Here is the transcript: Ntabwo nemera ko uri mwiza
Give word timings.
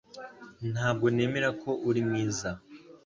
Ntabwo 0.73 1.05
nemera 1.15 1.49
ko 1.61 1.69
uri 1.89 2.01
mwiza 2.07 2.49